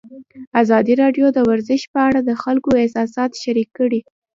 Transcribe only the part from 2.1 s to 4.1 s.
د خلکو احساسات شریک کړي.